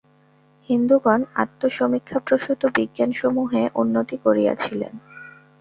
হিন্দুগণ 0.69 1.21
আত্মসমীক্ষাপ্রসূত 1.35 2.61
বিজ্ঞানসমূহে 2.75 3.63
উন্নতি 3.75 4.17
করিয়াছিলেন। 4.17 4.93